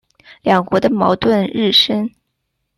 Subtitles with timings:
[0.41, 2.09] 两国的矛盾日深。